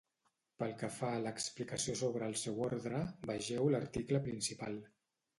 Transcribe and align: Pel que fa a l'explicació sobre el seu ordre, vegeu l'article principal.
Pel 0.61 0.71
que 0.77 0.87
fa 0.93 1.09
a 1.17 1.17
l'explicació 1.25 1.93
sobre 1.99 2.29
el 2.33 2.33
seu 2.43 2.57
ordre, 2.67 3.01
vegeu 3.33 3.69
l'article 3.75 4.23
principal. 4.29 4.81